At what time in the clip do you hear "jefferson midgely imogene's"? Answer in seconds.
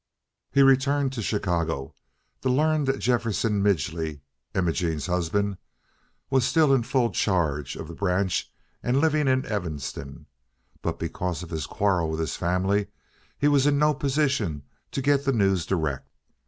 2.97-5.05